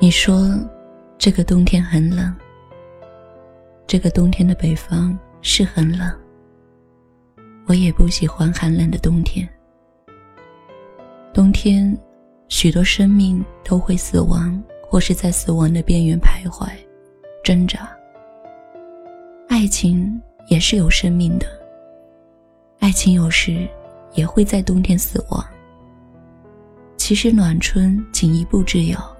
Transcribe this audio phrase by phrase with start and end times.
[0.00, 0.48] 你说，
[1.18, 2.32] 这个冬天很冷。
[3.84, 6.08] 这个冬天的北方是很冷。
[7.66, 9.46] 我也不喜欢寒冷的冬天。
[11.34, 11.98] 冬天，
[12.46, 16.68] 许多生命都会死亡，或是在死亡的边缘徘徊、
[17.42, 17.90] 挣扎。
[19.48, 21.46] 爱情也是有生命的。
[22.78, 23.68] 爱情有时
[24.14, 25.44] 也会在冬天死亡。
[26.96, 29.17] 其实暖春仅一步之遥。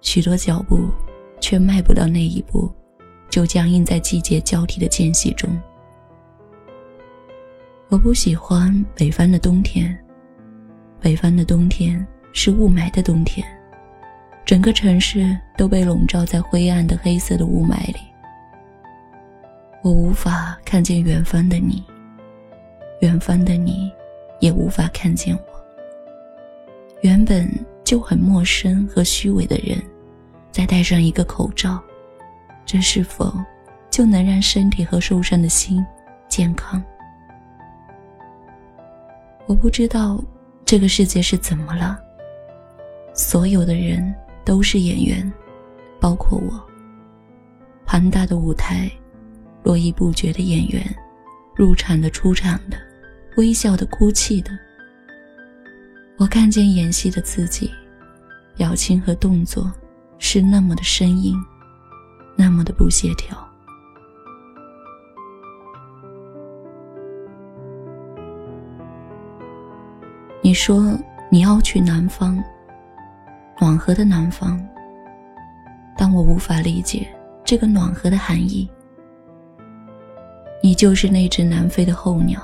[0.00, 0.88] 许多脚步，
[1.40, 2.70] 却迈不到那一步，
[3.28, 5.50] 就僵硬在季节交替的间隙中。
[7.88, 9.96] 我不喜欢北方的冬天。
[11.00, 13.46] 北方的冬天是雾霾的冬天，
[14.44, 17.98] 整个城市都被笼罩在灰暗的黑色的雾霾里。
[19.82, 21.82] 我无法看见远方的你，
[23.00, 23.90] 远方的你，
[24.40, 25.42] 也无法看见我。
[27.02, 27.48] 原本。
[27.84, 29.82] 就很陌生和虚伪的人，
[30.58, 31.80] 再戴上一个口罩，
[32.66, 33.32] 这是否
[33.88, 35.86] 就能让身体和受伤的心
[36.26, 36.82] 健康？
[39.46, 40.20] 我不知道
[40.64, 41.96] 这个世界是怎么了。
[43.14, 44.12] 所有的人
[44.44, 45.32] 都是演员，
[46.00, 46.60] 包括我。
[47.86, 48.90] 庞大的舞台，
[49.62, 50.82] 络绎不绝的演员，
[51.54, 52.76] 入场的、出场的，
[53.36, 54.50] 微笑的、哭泣的。
[56.16, 57.70] 我看见演戏的自己，
[58.56, 59.72] 表情和动作
[60.18, 61.34] 是那么的生硬，
[62.36, 63.36] 那么的不协调。
[70.42, 70.98] 你说
[71.30, 72.42] 你要去南方，
[73.60, 74.58] 暖和的南方，
[75.96, 77.08] 但我无法理解
[77.44, 78.68] 这个暖和的含义。
[80.62, 82.40] 你就是那只南飞的候鸟，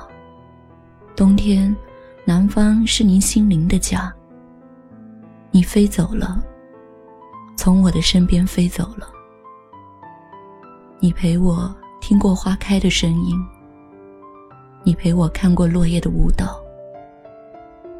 [1.15, 1.75] 冬天。
[2.27, 4.11] 南方是您心灵的家。
[5.51, 6.43] 你飞走了，
[7.55, 9.07] 从我的身边飞走了。
[10.99, 13.37] 你陪我听过花开的声音，
[14.83, 16.59] 你陪我看过落叶的舞蹈，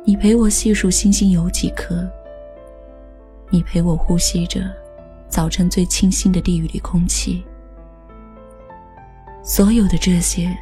[0.04, 2.08] 你陪我细数星星有几颗，
[3.50, 4.72] 你陪我呼吸着
[5.28, 7.44] 早晨最清新的地狱里空气。
[9.44, 10.56] 所有的这些，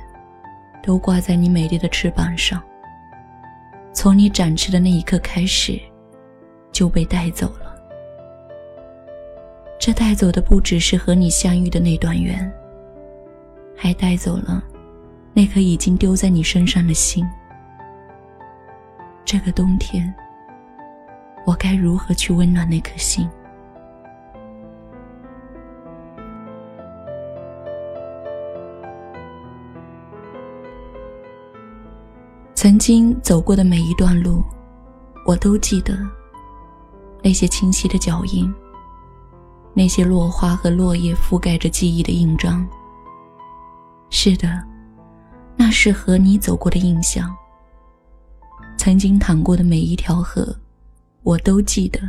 [0.82, 2.62] 都挂在你美丽的翅膀上。
[3.94, 5.80] 从你展翅的那一刻开始，
[6.72, 7.63] 就被带走了。
[9.86, 12.50] 这带走的不只是和你相遇的那段缘，
[13.76, 14.64] 还带走了
[15.34, 17.28] 那颗已经丢在你身上的心。
[19.26, 20.16] 这个冬天，
[21.46, 23.30] 我该如何去温暖那颗心？
[32.56, 34.42] 曾经走过的每一段路，
[35.26, 35.94] 我都记得。
[37.22, 38.50] 那些清晰的脚印，
[39.74, 42.68] 那些落花和落叶覆盖着记忆的印章。
[44.10, 44.62] 是的，
[45.56, 47.36] 那是和你走过的印象。
[48.78, 50.56] 曾经淌过的每一条河，
[51.24, 52.00] 我都记得。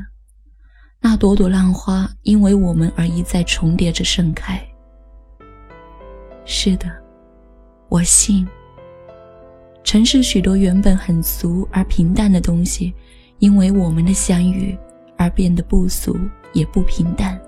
[1.01, 4.61] 那朵朵浪花因为我们而一再重叠着盛开。
[6.45, 6.91] 是的，
[7.89, 8.47] 我信。
[9.83, 12.93] 城市许多原本很俗而平淡的东西，
[13.39, 14.77] 因为我们的相遇
[15.17, 16.17] 而变得不俗
[16.53, 17.41] 也不平淡。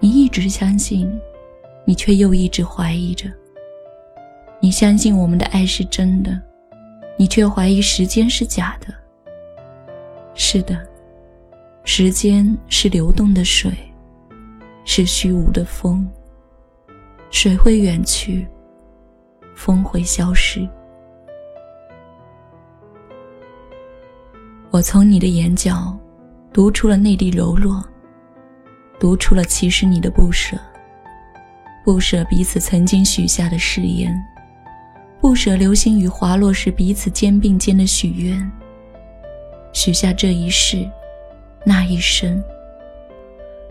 [0.00, 1.08] 你一直相信，
[1.84, 3.30] 你却又一直怀疑着。
[4.58, 6.40] 你相信我们的爱是真的，
[7.18, 8.86] 你却怀疑时间是假的。
[10.34, 10.86] 是的，
[11.84, 13.70] 时间是流动的水，
[14.84, 16.08] 是虚无的风。
[17.30, 18.46] 水会远去。
[19.54, 20.66] 风会消失。
[24.70, 25.94] 我从你的眼角
[26.50, 27.84] 读出了内地柔弱，
[29.00, 30.58] 读出了其实你的不舍，
[31.82, 34.14] 不舍彼此曾经许下的誓言，
[35.22, 38.52] 不舍流星雨滑落时彼此肩并肩的许愿，
[39.72, 40.86] 许下这一世，
[41.64, 42.40] 那一生。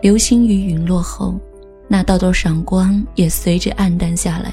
[0.00, 1.38] 流星雨陨落后，
[1.86, 4.52] 那道道闪光也随着黯淡下来。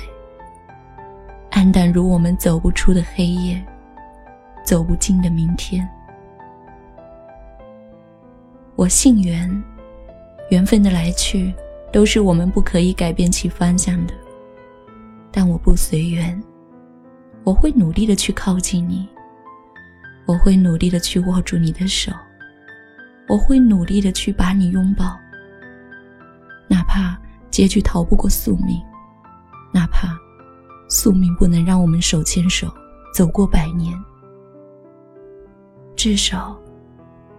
[1.49, 3.59] 暗淡如我们走不出的黑夜，
[4.63, 5.87] 走不进的明天。
[8.75, 9.49] 我姓袁，
[10.49, 11.53] 缘分的来去
[11.91, 14.13] 都是我们不可以改变其方向的。
[15.31, 16.41] 但我不随缘，
[17.43, 19.07] 我会努力的去靠近你，
[20.25, 22.11] 我会努力的去握住你的手，
[23.27, 25.17] 我会努力的去把你拥抱。
[26.67, 27.17] 哪怕
[27.51, 28.81] 结局逃不过宿命，
[29.73, 30.17] 哪怕。
[30.89, 32.73] 宿命不能让我们手牵手
[33.13, 33.93] 走过百年，
[35.97, 36.57] 至少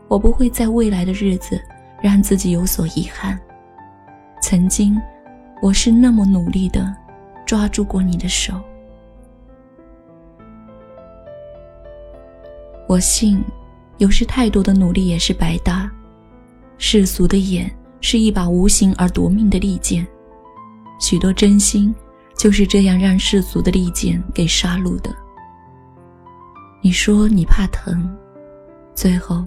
[0.06, 1.58] 我不会在未来的日子
[2.00, 3.38] 让自己有所遗憾。
[4.40, 5.00] 曾经，
[5.60, 6.94] 我是那么努力的
[7.44, 8.54] 抓住过你的手。
[12.86, 13.44] 我信，
[13.98, 15.90] 有时太多的努力也是白搭。
[16.78, 20.06] 世俗的眼是一把无形而夺命的利剑，
[21.00, 21.94] 许多真心
[22.36, 25.14] 就是这样让世俗的利剑给杀戮的。
[26.80, 28.08] 你说你怕疼，
[28.94, 29.44] 最后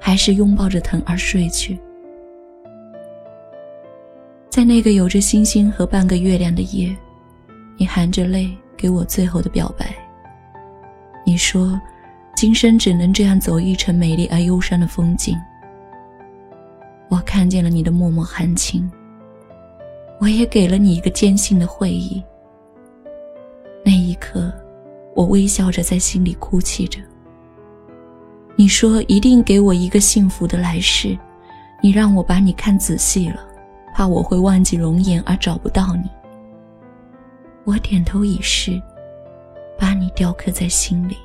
[0.00, 1.80] 还是拥抱着疼而睡去。
[4.52, 6.94] 在那个有着星星和半个月亮的夜，
[7.78, 9.96] 你含着泪给我最后的表白。
[11.24, 11.80] 你说。
[12.34, 15.38] 今生只能这样走一程美丽而忧伤的风景。
[17.08, 18.90] 我看见了你的脉脉含情，
[20.18, 22.20] 我也给了你一个坚信的会意。
[23.84, 24.52] 那一刻，
[25.14, 26.98] 我微笑着在心里哭泣着。
[28.56, 31.16] 你说一定给我一个幸福的来世，
[31.80, 33.46] 你让我把你看仔细了，
[33.94, 36.08] 怕我会忘记容颜而找不到你。
[37.64, 38.80] 我点头以示，
[39.78, 41.16] 把你雕刻在心里。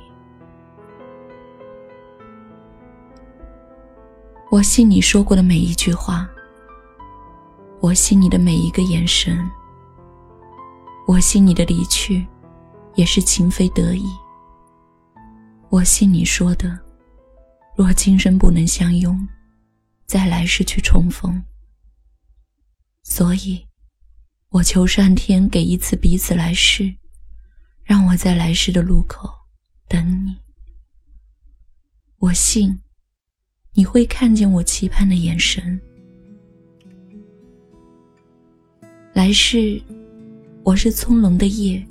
[4.50, 6.28] 我信你说过的每一句话，
[7.80, 9.48] 我信你的每一个眼神，
[11.06, 12.26] 我信你的离去
[12.94, 14.06] 也是情非得已。
[15.68, 16.78] 我信你说的，
[17.76, 19.28] 若今生不能相拥，
[20.06, 21.42] 再来世去重逢。
[23.02, 23.66] 所以，
[24.50, 26.94] 我求上天给一次彼此来世，
[27.84, 29.30] 让我在来世的路口
[29.88, 30.36] 等你。
[32.18, 32.78] 我信。
[33.74, 35.80] 你会看见我期盼的眼神。
[39.12, 39.80] 来世，
[40.64, 41.86] 我是葱茏的叶，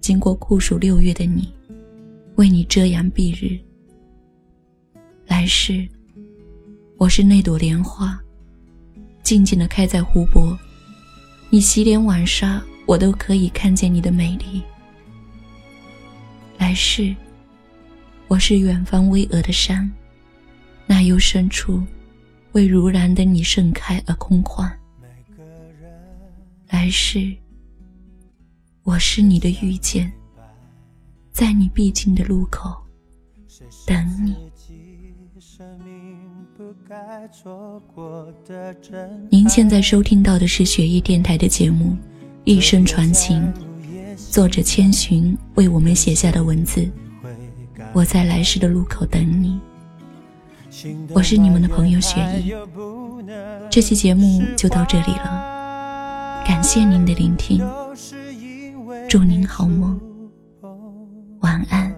[0.00, 1.52] 经过酷暑六月的你，
[2.36, 3.58] 为你遮阳蔽日。
[5.26, 5.88] 来世，
[6.98, 8.16] 我是那朵莲花，
[9.28, 10.58] 静静地开在湖泊，
[11.50, 14.62] 你洗脸晚纱，我都可以看见你的美丽。
[16.56, 17.14] 来世，
[18.26, 19.92] 我是远方巍峨的山。
[20.86, 21.82] 那幽深处，
[22.52, 24.66] 为如然的你盛开而空旷。
[26.70, 27.36] 来世，
[28.82, 30.10] 我是你的遇见，
[31.32, 32.74] 在你必经的路口
[33.86, 34.34] 等你。
[39.28, 41.86] 您现在收听到的是雪艺电台的节目
[42.44, 43.42] 《一生传情》，
[44.30, 46.88] 作者千寻为我们写下的文字。
[47.92, 49.58] 我在来世的路口等你。
[51.12, 52.54] 我是你们的朋友雪姨，
[53.68, 57.66] 这期节目就到这里了，感谢您的聆听，
[59.08, 59.98] 祝您好梦，
[61.40, 61.97] 晚安。